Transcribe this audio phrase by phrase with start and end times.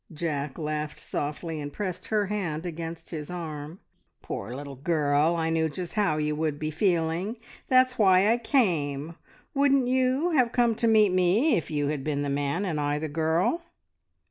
[0.11, 3.79] Jack laughed softly, and pressed her hand against his arm.
[4.23, 5.35] "Poor little girl!
[5.35, 9.15] I knew just how you would be feeling; that's why I came.
[9.53, 12.97] Wouldn't you have come to meet me, if you had been the man and I
[12.97, 13.61] the girl?"